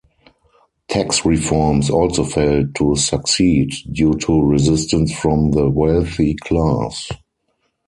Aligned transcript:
Tax 0.89 1.23
reforms 1.27 1.91
also 1.91 2.23
failed 2.23 2.73
to 2.73 2.95
succeed 2.95 3.71
due 3.91 4.15
to 4.15 4.41
resistance 4.41 5.13
from 5.13 5.51
the 5.51 5.69
wealthy 5.69 6.33
class. 6.41 7.07